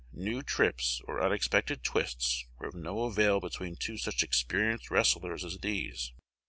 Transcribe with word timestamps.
New 0.13 0.41
trips 0.41 0.99
or 1.07 1.21
unexpected 1.23 1.83
twists 1.83 2.47
were 2.57 2.65
of 2.67 2.73
no 2.73 3.03
avail 3.03 3.39
between 3.39 3.75
two 3.75 3.99
such 3.99 4.23
experienced 4.23 4.89
wrestlers 4.89 5.45
as 5.45 5.59
these. 5.59 6.11